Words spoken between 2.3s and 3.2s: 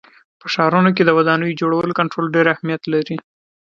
ډېر اهمیت لري.